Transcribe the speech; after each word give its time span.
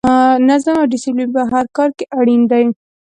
نظم 0.47 0.75
او 0.81 0.89
ډسپلین 0.91 1.29
په 1.35 1.41
هر 1.51 1.65
کار 1.77 1.89
کې 1.97 2.05
اړین 2.19 2.41
دی. 2.51 2.63